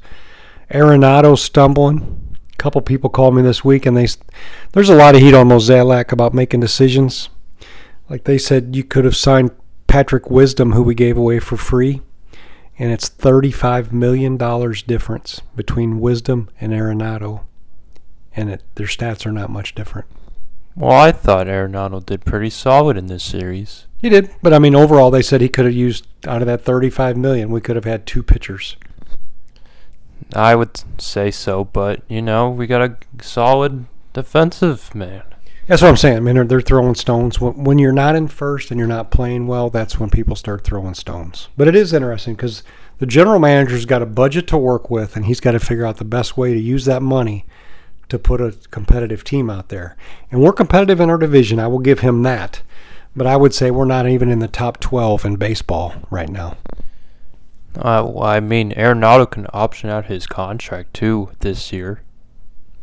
Arenado 0.72 1.38
stumbling. 1.38 2.38
A 2.52 2.58
couple 2.58 2.82
people 2.82 3.12
called 3.12 3.36
me 3.36 3.44
this 3.44 3.64
week, 3.64 3.86
and 3.86 3.96
they 3.96 4.08
there's 4.72 4.90
a 4.90 4.96
lot 4.96 5.14
of 5.14 5.22
heat 5.22 5.36
on 5.36 5.48
Mozeliak 5.48 6.12
about 6.12 6.34
making 6.34 6.60
decisions. 6.60 7.30
Like 8.10 8.24
they 8.24 8.40
said, 8.40 8.76
you 8.76 8.84
could 8.84 9.06
have 9.06 9.16
signed 9.16 9.52
Patrick 9.86 10.32
Wisdom, 10.32 10.72
who 10.72 10.82
we 10.82 10.96
gave 10.96 11.18
away 11.18 11.38
for 11.38 11.56
free, 11.56 12.02
and 12.80 12.92
it's 12.92 13.10
$35 13.10 13.92
million 13.92 14.38
difference 14.88 15.42
between 15.56 16.00
Wisdom 16.00 16.50
and 16.60 16.74
Arenado, 16.74 17.46
and 18.36 18.50
it, 18.50 18.64
their 18.74 18.88
stats 18.88 19.24
are 19.28 19.32
not 19.32 19.52
much 19.52 19.76
different. 19.76 20.08
Well, 20.76 20.92
I 20.92 21.12
thought 21.12 21.48
Arenado 21.48 22.06
did 22.06 22.26
pretty 22.26 22.50
solid 22.50 22.98
in 22.98 23.08
this 23.08 23.24
series. 23.24 23.88
He 24.02 24.10
did, 24.10 24.32
but 24.42 24.54
I 24.54 24.60
mean, 24.60 24.74
overall, 24.74 25.12
they 25.12 25.22
said 25.22 25.42
he 25.42 25.50
could 25.50 25.66
have 25.66 25.74
used 25.74 26.08
out 26.26 26.42
of 26.42 26.48
that 26.48 26.64
35 26.64 27.18
million, 27.18 27.52
we 27.52 27.62
could 27.62 27.76
have 27.76 27.86
had 27.86 28.06
two 28.06 28.24
pitchers. 28.24 28.78
I 30.34 30.56
would 30.56 30.82
say 31.00 31.30
so, 31.30 31.66
but 31.66 32.02
you 32.08 32.22
know, 32.22 32.50
we 32.50 32.68
got 32.68 32.82
a 32.82 32.98
solid 33.22 33.86
defensive 34.14 34.96
man. 34.96 35.24
That's 35.68 35.82
what 35.82 35.90
I'm 35.90 35.98
saying. 35.98 36.18
I 36.18 36.20
mean, 36.20 36.36
they're, 36.36 36.46
they're 36.46 36.62
throwing 36.62 36.96
stones. 36.96 37.40
When, 37.40 37.64
when 37.64 37.80
you're 37.80 37.92
not 37.92 38.16
in 38.16 38.28
first 38.28 38.72
and 38.72 38.80
you're 38.80 38.88
not 38.88 39.12
playing 39.12 39.48
well, 39.48 39.70
that's 39.70 40.00
when 40.00 40.10
people 40.10 40.36
start 40.36 40.64
throwing 40.64 40.96
stones. 40.96 41.50
But 41.56 41.68
it 41.68 41.76
is 41.76 41.94
interesting 41.94 42.34
because 42.36 42.64
the 42.98 43.06
general 43.06 43.40
manager's 43.40 43.86
got 43.86 44.02
a 44.02 44.08
budget 44.08 44.48
to 44.48 44.58
work 44.58 44.90
with, 44.90 45.16
and 45.16 45.26
he's 45.26 45.40
got 45.40 45.52
to 45.52 45.60
figure 45.60 45.86
out 45.86 45.98
the 45.98 46.06
best 46.06 46.36
way 46.36 46.54
to 46.54 46.60
use 46.60 46.86
that 46.86 47.02
money 47.02 47.46
to 48.12 48.20
put 48.20 48.42
a 48.42 48.52
competitive 48.72 49.24
team 49.24 49.50
out 49.50 49.70
there. 49.70 49.96
And 50.30 50.42
we're 50.42 50.52
competitive 50.52 51.00
in 51.00 51.10
our 51.10 51.18
division. 51.18 51.60
I 51.60 51.68
will 51.68 51.80
give 51.80 52.02
him 52.02 52.24
that. 52.24 52.62
But 53.16 53.26
I 53.26 53.38
would 53.38 53.54
say 53.54 53.72
we're 53.72 53.86
not 53.86 54.08
even 54.08 54.30
in 54.30 54.40
the 54.40 54.50
top 54.50 54.82
12 54.82 55.24
in 55.24 55.36
baseball 55.38 55.96
right 56.10 56.30
now. 56.30 56.58
Uh, 57.78 58.04
well, 58.06 58.24
I 58.24 58.42
mean, 58.42 58.72
Arenado 58.72 59.32
can 59.32 59.48
option 59.54 59.90
out 59.90 60.08
his 60.08 60.28
contract 60.28 60.94
too 60.94 61.32
this 61.40 61.72
year. 61.72 62.02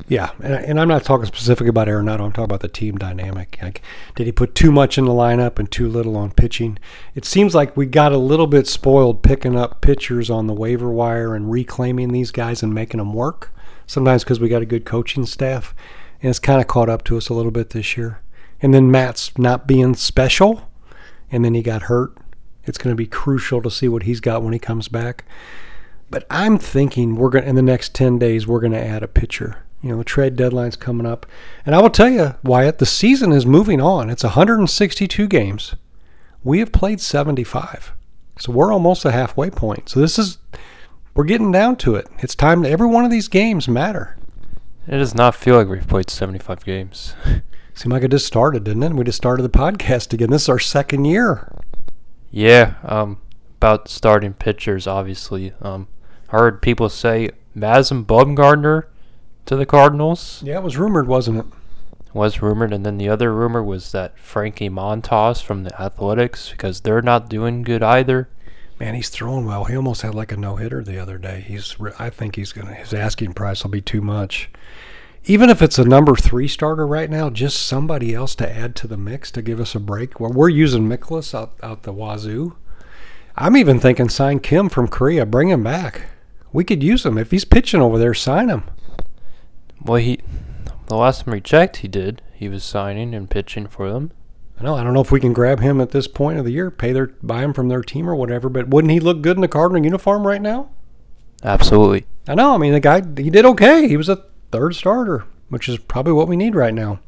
Yeah, 0.07 0.31
and, 0.43 0.55
and 0.55 0.81
I'm 0.81 0.89
not 0.89 1.05
talking 1.05 1.27
specifically 1.27 1.69
about 1.69 1.89
Arenado. 1.89 2.21
I'm 2.21 2.33
talking 2.33 2.45
about 2.45 2.61
the 2.61 2.69
team 2.69 2.97
dynamic. 2.97 3.59
Like, 3.61 3.83
did 4.15 4.25
he 4.25 4.33
put 4.33 4.55
too 4.55 4.73
much 4.73 4.97
in 4.97 5.05
the 5.05 5.13
lineup 5.13 5.59
and 5.59 5.71
too 5.71 5.89
little 5.89 6.17
on 6.17 6.31
pitching? 6.31 6.79
It 7.15 7.27
seems 7.27 7.55
like 7.55 7.77
we 7.77 7.85
got 7.85 8.13
a 8.13 8.19
little 8.19 8.47
bit 8.47 8.67
spoiled 8.67 9.23
picking 9.23 9.57
up 9.57 9.83
pitchers 9.83 10.31
on 10.31 10.47
the 10.47 10.55
waiver 10.55 10.89
wire 10.89 11.35
and 11.35 11.51
reclaiming 11.51 12.13
these 12.13 12.31
guys 12.31 12.63
and 12.63 12.73
making 12.73 12.99
them 12.99 13.13
work. 13.13 13.53
Sometimes 13.89 14.23
because 14.23 14.39
we 14.39 14.51
got 14.51 14.63
a 14.63 14.67
good 14.67 14.85
coaching 14.85 15.27
staff, 15.27 15.75
and 16.23 16.29
it's 16.29 16.39
kind 16.39 16.61
of 16.61 16.69
caught 16.69 16.91
up 16.91 17.03
to 17.05 17.17
us 17.17 17.31
a 17.31 17.35
little 17.35 17.51
bit 17.51 17.71
this 17.71 17.97
year. 17.97 18.21
And 18.61 18.75
then 18.75 18.91
Matz 18.91 19.37
not 19.39 19.67
being 19.67 19.95
special, 19.95 20.71
and 21.33 21.43
then 21.43 21.55
he 21.55 21.63
got 21.63 21.83
hurt. 21.83 22.17
It's 22.65 22.77
going 22.77 22.93
to 22.93 22.97
be 22.97 23.07
crucial 23.07 23.63
to 23.63 23.71
see 23.71 23.89
what 23.89 24.03
he's 24.03 24.21
got 24.21 24.43
when 24.43 24.53
he 24.53 24.59
comes 24.59 24.89
back. 24.89 25.25
But 26.11 26.27
I'm 26.29 26.59
thinking 26.59 27.17
we're 27.17 27.31
going 27.31 27.45
to, 27.45 27.49
in 27.49 27.57
the 27.57 27.63
next 27.63 27.95
10 27.95 28.19
days 28.19 28.47
we're 28.47 28.61
going 28.61 28.73
to 28.73 28.85
add 28.85 29.03
a 29.03 29.09
pitcher. 29.09 29.65
You 29.81 29.91
know, 29.91 29.99
the 29.99 30.05
trade 30.05 30.37
deadline's 30.37 30.77
coming 30.77 31.07
up. 31.07 31.25
And 31.65 31.75
I 31.75 31.81
will 31.81 31.89
tell 31.89 32.11
you, 32.11 32.35
Wyatt, 32.43 32.79
the 32.79 32.87
season 32.87 33.33
is 33.33 33.47
moving 33.47 33.81
on. 33.81 34.11
It's 34.11 34.25
162 34.25 35.27
games. 35.29 35.75
We 36.45 36.59
have 36.59 36.73
played 36.73 37.01
75. 37.01 37.93
So 38.39 38.53
we're 38.53 38.73
almost 38.73 39.07
a 39.07 39.13
halfway 39.13 39.49
point. 39.49 39.89
So 39.89 40.01
this 40.01 40.19
is 40.19 40.39
we're 41.19 41.25
getting 41.25 41.51
down 41.51 41.75
to 41.75 41.97
it. 41.97 42.07
It's 42.21 42.37
time 42.37 42.63
to, 42.63 42.71
every 42.71 42.87
one 42.87 43.05
of 43.05 43.11
these 43.11 43.27
games 43.27 43.67
matter. 43.67 44.17
It 44.87 44.99
does 44.99 45.17
not 45.17 45.35
feel 45.35 45.57
like 45.57 45.67
we've 45.67 45.85
played 45.85 46.11
75 46.11 46.65
games. 46.65 47.17
Seemed 47.75 47.93
like 47.93 48.05
it 48.05 48.13
just 48.13 48.25
started, 48.25 48.63
didn't 48.63 48.85
it? 48.85 48.93
We 48.93 49.03
just 49.03 49.19
started 49.19 49.43
the 49.43 49.49
podcast 49.49 50.13
again. 50.13 50.31
This 50.31 50.43
is 50.43 50.49
our 50.49 50.61
second 50.61 51.07
year. 51.07 51.53
Yeah, 52.31 52.75
um, 52.85 53.21
about 53.57 53.89
starting 53.89 54.33
pitchers, 54.33 54.87
obviously. 54.87 55.53
Um, 55.61 55.89
I 56.29 56.37
heard 56.37 56.63
people 56.63 56.89
say 56.89 57.31
Madison 57.53 58.05
Bumgarner 58.05 58.85
to 59.47 59.57
the 59.57 59.67
Cardinals. 59.67 60.41
Yeah, 60.45 60.59
it 60.59 60.63
was 60.63 60.77
rumored, 60.77 61.09
wasn't 61.09 61.39
it? 61.39 61.47
Was 62.15 62.41
rumored, 62.43 62.73
and 62.73 62.87
then 62.87 62.97
the 62.97 63.09
other 63.09 63.35
rumor 63.35 63.65
was 63.65 63.91
that 63.91 64.17
Frankie 64.21 64.71
Montas 64.71 65.43
from 65.43 65.65
the 65.65 65.83
Athletics, 65.83 66.51
because 66.51 66.83
they're 66.83 67.03
not 67.03 67.29
doing 67.29 67.65
good 67.65 67.83
either. 67.83 68.29
Man, 68.79 68.95
he's 68.95 69.09
throwing 69.09 69.45
well. 69.45 69.65
He 69.65 69.77
almost 69.77 70.03
had 70.03 70.15
like 70.15 70.31
a 70.31 70.37
no 70.37 70.57
hitter 70.57 70.85
the 70.85 70.99
other 70.99 71.19
day. 71.19 71.41
He's, 71.41 71.77
I 71.99 72.11
think 72.11 72.37
he's 72.37 72.53
gonna. 72.53 72.75
His 72.75 72.95
asking 72.95 73.35
price 73.35 73.63
will 73.63 73.71
be 73.71 73.81
too 73.81 74.01
much. 74.01 74.51
Even 75.25 75.51
if 75.51 75.61
it's 75.61 75.79
a 75.79 75.85
number 75.85 76.15
three 76.15 76.47
starter 76.47 76.87
right 76.87 77.11
now, 77.11 77.29
just 77.29 77.67
somebody 77.67 78.15
else 78.15 78.35
to 78.37 78.51
add 78.51 78.77
to 78.77 78.87
the 78.87 78.97
mix 78.97 79.31
to 79.33 79.43
give 79.43 79.59
us 79.59 79.75
a 79.75 79.81
break. 79.81 80.21
Well, 80.21 80.33
we're 80.33 80.49
using 80.49 80.89
Mikolas 80.89 81.35
out 81.35 81.55
out 81.63 81.83
the 81.83 81.93
wazoo. 81.93 82.57
I'm 83.37 83.57
even 83.57 83.81
thinking 83.81 84.09
sign 84.09 84.41
Kim 84.41 84.69
from 84.69 84.89
Korea, 84.89 85.27
bring 85.27 85.49
him 85.49 85.63
back. 85.63 86.07
We 86.53 86.65
could 86.65 86.83
use 86.83 87.05
him 87.05 87.19
if 87.19 87.31
he's 87.31 87.45
pitching 87.45 87.81
over 87.81 87.99
there. 87.99 88.15
Sign 88.15 88.49
him. 88.49 88.65
Well, 89.83 89.97
he 89.97 90.21
the 90.87 90.97
last 90.97 91.25
time 91.25 91.33
we 91.33 91.41
checked, 91.41 91.79
he 91.79 91.89
did. 91.89 92.23
He 92.33 92.49
was 92.49 92.65
signing 92.65 93.13
and 93.13 93.29
pitching 93.29 93.67
for 93.67 93.93
them. 93.93 94.13
I 94.59 94.65
know. 94.65 94.75
I 94.75 94.83
don't 94.83 94.95
know 94.95 95.01
if 95.01 95.13
we 95.13 95.21
can 95.21 95.33
grab 95.33 95.61
him 95.61 95.81
at 95.81 95.93
this 95.93 96.09
point 96.09 96.39
of 96.39 96.45
the 96.45 96.51
year, 96.51 96.71
pay 96.71 96.93
their 96.93 97.09
buy 97.23 97.43
him 97.43 97.53
from 97.53 97.69
their 97.69 97.83
team 97.83 98.09
or 98.09 98.17
whatever. 98.17 98.49
But 98.49 98.69
wouldn't 98.69 98.93
he 98.93 99.01
look 99.01 99.23
good 99.23 99.37
in 99.37 99.41
the 99.41 99.49
Cardinal 99.49 99.85
uniform 99.85 100.27
right 100.27 100.43
now? 100.43 100.71
Absolutely. 101.45 102.07
I 102.27 102.35
know. 102.35 102.55
I 102.55 102.59
mean, 102.59 102.73
the 102.73 102.81
guy 102.81 103.03
he 103.17 103.31
did 103.31 103.45
okay. 103.45 103.87
He 103.87 103.97
was 103.97 104.09
a 104.09 104.25
third 104.51 104.75
starter, 104.75 105.25
which 105.49 105.69
is 105.69 105.79
probably 105.79 106.13
what 106.13 106.29
we 106.29 106.37
need 106.37 106.57
right 106.57 106.75
now. 106.75 106.99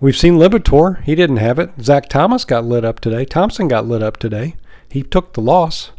We've 0.00 0.16
seen 0.16 0.34
Liberatore. 0.34 1.02
He 1.04 1.14
didn't 1.14 1.38
have 1.38 1.58
it. 1.58 1.70
Zack 1.80 2.08
Thompson 2.08 2.48
got 2.48 2.64
lit 2.64 2.84
up 2.84 3.00
today. 3.00 3.24
Thompson 3.24 3.68
got 3.68 3.86
lit 3.86 4.02
up 4.02 4.16
today. 4.16 4.56
He 4.90 5.02
took 5.02 5.32
the 5.32 5.42
loss. 5.42 5.92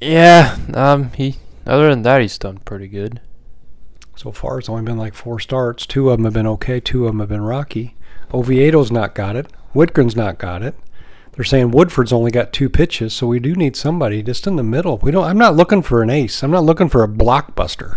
Yeah. 0.00 0.58
Um. 0.74 1.12
He. 1.12 1.36
Other 1.66 1.88
than 1.88 2.02
that, 2.02 2.20
he's 2.20 2.38
done 2.38 2.58
pretty 2.58 2.88
good. 2.88 3.20
So 4.16 4.32
far, 4.32 4.58
it's 4.58 4.68
only 4.68 4.82
been 4.82 4.98
like 4.98 5.14
four 5.14 5.40
starts. 5.40 5.86
Two 5.86 6.10
of 6.10 6.18
them 6.18 6.24
have 6.24 6.34
been 6.34 6.46
okay. 6.46 6.80
Two 6.80 7.06
of 7.06 7.12
them 7.12 7.20
have 7.20 7.28
been 7.28 7.40
rocky. 7.40 7.96
Oviedo's 8.32 8.90
not 8.92 9.14
got 9.14 9.36
it. 9.36 9.46
Whitgren's 9.74 10.16
not 10.16 10.38
got 10.38 10.62
it. 10.62 10.74
They're 11.32 11.44
saying 11.44 11.70
Woodford's 11.70 12.12
only 12.12 12.30
got 12.30 12.52
two 12.52 12.68
pitches, 12.68 13.14
so 13.14 13.26
we 13.26 13.40
do 13.40 13.54
need 13.54 13.74
somebody 13.74 14.22
just 14.22 14.46
in 14.46 14.56
the 14.56 14.62
middle. 14.62 14.98
We 14.98 15.10
don't. 15.10 15.24
I'm 15.24 15.38
not 15.38 15.56
looking 15.56 15.82
for 15.82 16.02
an 16.02 16.10
ace. 16.10 16.42
I'm 16.42 16.50
not 16.50 16.64
looking 16.64 16.88
for 16.88 17.02
a 17.02 17.08
blockbuster. 17.08 17.96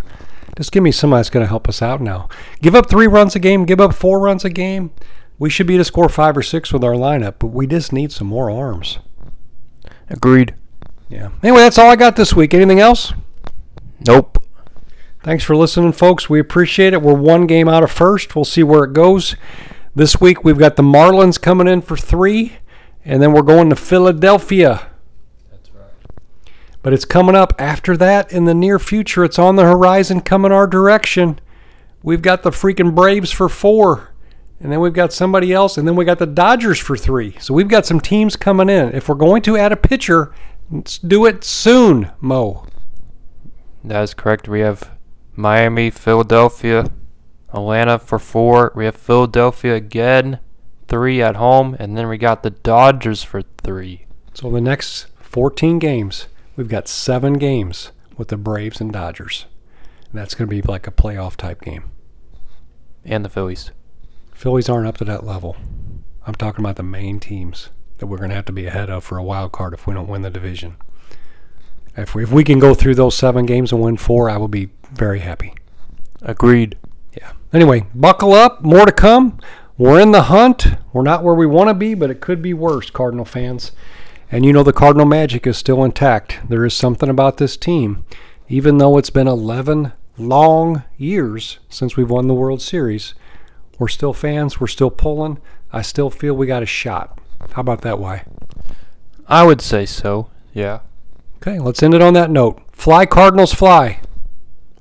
Just 0.58 0.72
give 0.72 0.84
me 0.84 0.91
somebody 0.91 1.20
that's 1.20 1.29
going 1.29 1.44
to 1.44 1.50
help 1.50 1.67
us 1.67 1.82
out 1.82 2.00
now. 2.00 2.29
Give 2.62 2.75
up 2.75 2.89
three 2.89 3.08
runs 3.08 3.36
a 3.36 3.39
game. 3.39 3.65
Give 3.65 3.82
up 3.82 3.94
four 3.94 4.22
runs 4.22 4.46
a 4.46 4.50
game. 4.50 4.91
We 5.38 5.50
should 5.50 5.67
be 5.67 5.75
to 5.75 5.84
score 5.84 6.08
five 6.08 6.38
or 6.38 6.44
six 6.44 6.72
with 6.72 6.82
our 6.82 6.94
lineup, 6.94 7.36
but 7.39 7.48
we 7.48 7.67
just 7.67 7.91
need 7.91 8.13
some 8.13 8.27
more 8.27 8.50
arms. 8.50 9.00
Agreed. 10.10 10.55
Yeah. 11.10 11.32
Anyway, 11.44 11.60
that's 11.60 11.77
all 11.77 11.91
I 11.91 11.98
got 11.98 12.15
this 12.15 12.34
week. 12.34 12.53
Anything 12.53 12.79
else? 12.79 13.12
Nope. 14.08 14.41
Thanks 15.24 15.44
for 15.44 15.58
listening, 15.58 15.91
folks. 15.91 16.29
We 16.29 16.39
appreciate 16.39 16.94
it. 16.94 17.01
We're 17.01 17.15
one 17.15 17.48
game 17.48 17.67
out 17.67 17.84
of 17.84 17.91
first. 17.91 18.36
We'll 18.36 18.46
see 18.46 18.63
where 18.63 18.86
it 18.86 18.94
goes. 18.94 19.36
This 19.97 20.19
week 20.19 20.43
we've 20.43 20.57
got 20.57 20.75
the 20.75 20.83
Marlins 20.83 21.41
coming 21.41 21.69
in 21.69 21.81
for 21.81 21.95
three, 21.95 22.57
and 23.05 23.21
then 23.21 23.31
we're 23.31 23.41
going 23.41 23.69
to 23.69 23.77
Philadelphia. 23.77 24.89
That's 25.49 25.71
right. 25.71 25.85
But 26.81 26.91
it's 26.91 27.05
coming 27.05 27.33
up 27.33 27.53
after 27.57 27.95
that 27.95 28.29
in 28.29 28.43
the 28.43 28.53
near 28.53 28.77
future. 28.77 29.23
It's 29.23 29.39
on 29.39 29.55
the 29.55 29.63
horizon 29.63 30.19
coming 30.19 30.51
our 30.51 30.67
direction. 30.67 31.39
We've 32.03 32.21
got 32.21 32.43
the 32.43 32.49
freaking 32.49 32.93
Braves 32.93 33.31
for 33.31 33.47
four. 33.47 34.13
And 34.59 34.69
then 34.69 34.81
we've 34.81 34.91
got 34.91 35.13
somebody 35.13 35.53
else. 35.53 35.77
And 35.77 35.87
then 35.87 35.95
we 35.95 36.03
got 36.03 36.19
the 36.19 36.25
Dodgers 36.27 36.77
for 36.77 36.97
three. 36.97 37.37
So 37.39 37.53
we've 37.53 37.69
got 37.69 37.85
some 37.85 38.01
teams 38.01 38.35
coming 38.35 38.67
in. 38.67 38.93
If 38.93 39.07
we're 39.07 39.15
going 39.15 39.43
to 39.43 39.55
add 39.55 39.71
a 39.71 39.77
pitcher, 39.77 40.33
let's 40.69 40.97
do 40.97 41.25
it 41.25 41.45
soon, 41.45 42.11
Mo. 42.19 42.67
That 43.81 44.03
is 44.03 44.13
correct. 44.13 44.49
We 44.49 44.59
have 44.59 44.91
Miami, 45.35 45.89
Philadelphia, 45.89 46.91
Atlanta 47.55 47.97
for 47.97 48.19
four. 48.19 48.71
We 48.75 48.85
have 48.85 48.95
Philadelphia 48.95 49.75
again, 49.75 50.39
three 50.88 51.21
at 51.21 51.38
home. 51.38 51.75
And 51.79 51.97
then 51.97 52.07
we 52.07 52.17
got 52.17 52.43
the 52.43 52.50
Dodgers 52.50 53.24
for 53.24 53.41
three. 53.41 54.05
So 54.33 54.51
the 54.51 54.62
next 54.62 55.07
14 55.19 55.79
games, 55.79 56.27
we've 56.55 56.67
got 56.67 56.88
seven 56.88 57.33
games 57.33 57.91
with 58.17 58.27
the 58.27 58.38
Braves 58.38 58.81
and 58.81 58.91
Dodgers. 58.91 59.45
And 60.12 60.19
that's 60.19 60.35
going 60.35 60.50
to 60.50 60.55
be 60.55 60.62
like 60.62 60.88
a 60.88 60.91
playoff 60.91 61.35
type 61.35 61.62
game. 61.62 61.91
And 63.03 63.24
the 63.24 63.29
Phillies. 63.29 63.71
Phillies 64.33 64.67
aren't 64.67 64.88
up 64.88 64.97
to 64.97 65.05
that 65.05 65.25
level. 65.25 65.55
I'm 66.27 66.35
talking 66.35 66.63
about 66.63 66.75
the 66.75 66.83
main 66.83 67.19
teams 67.19 67.69
that 68.00 68.07
we're 68.07 68.17
going 68.17 68.29
to 68.29 68.35
have 68.35 68.45
to 68.45 68.51
be 68.51 68.65
ahead 68.65 68.89
of 68.89 69.03
for 69.03 69.17
a 69.17 69.24
wild 69.24 69.51
card 69.51 69.74
if 69.74 69.88
we 69.88 69.93
don't 69.93 70.09
win 70.09 70.21
the 70.21 70.29
division. 70.29 70.75
If 71.95 72.13
we, 72.13 72.24
if 72.24 72.31
we 72.31 72.43
can 72.43 72.59
go 72.59 72.74
through 72.74 72.95
those 72.95 73.15
seven 73.15 73.45
games 73.45 73.71
and 73.71 73.81
win 73.81 73.95
four, 73.95 74.29
I 74.29 74.35
will 74.35 74.50
be 74.50 74.69
very 74.91 75.19
happy. 75.19 75.53
Agreed. 76.21 76.77
Yeah. 77.15 77.31
Anyway, 77.53 77.88
buckle 77.93 78.34
up. 78.34 78.62
More 78.62 78.86
to 78.86 78.91
come. 78.91 79.39
We're 79.77 80.00
in 80.00 80.12
the 80.12 80.24
hunt. 80.24 80.67
We're 80.93 81.03
not 81.03 81.24
where 81.24 81.36
we 81.36 81.45
want 81.45 81.69
to 81.69 81.74
be, 81.74 81.93
but 81.93 82.10
it 82.10 82.22
could 82.22 82.41
be 82.41 82.53
worse, 82.53 82.89
Cardinal 82.89 83.25
fans. 83.25 83.72
And 84.31 84.45
you 84.45 84.53
know 84.53 84.63
the 84.63 84.74
Cardinal 84.74 85.05
magic 85.05 85.45
is 85.45 85.57
still 85.57 85.84
intact. 85.84 86.39
There 86.48 86.65
is 86.65 86.74
something 86.74 87.10
about 87.10 87.38
this 87.38 87.57
team, 87.57 88.05
even 88.48 88.77
though 88.77 88.98
it's 88.98 89.10
been 89.10 89.27
11 89.27 89.93
long 90.17 90.84
years 90.98 91.60
since 91.69 91.98
we've 91.98 92.10
won 92.10 92.27
the 92.27 92.34
World 92.34 92.62
Series. 92.62 93.13
We're 93.77 93.88
still 93.89 94.13
fans. 94.13 94.60
We're 94.60 94.67
still 94.67 94.89
pulling. 94.89 95.39
I 95.72 95.81
still 95.81 96.10
feel 96.10 96.34
we 96.34 96.48
got 96.48 96.63
a 96.63 96.67
shot. 96.67 97.19
How 97.51 97.62
about 97.62 97.81
that, 97.81 98.00
Y? 98.00 98.24
I 99.27 99.43
would 99.43 99.62
say 99.62 99.86
so. 99.86 100.29
Yeah. 100.53 100.79
Okay, 101.38 101.60
let's 101.60 101.84
end 101.84 101.93
it 101.93 102.01
on 102.01 102.13
that 102.13 102.31
note. 102.31 102.62
Fly, 102.72 103.05
Cardinals, 103.05 103.53
fly. 103.53 104.00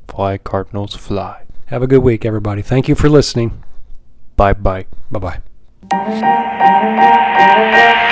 Fly 0.06 0.38
Cardinals 0.38 0.94
fly. 0.94 1.43
Have 1.66 1.82
a 1.82 1.86
good 1.86 2.02
week, 2.02 2.24
everybody. 2.24 2.62
Thank 2.62 2.88
you 2.88 2.94
for 2.94 3.08
listening. 3.08 3.62
Bye 4.36 4.52
bye. 4.52 4.86
Bye 5.10 5.40
bye. 5.90 8.10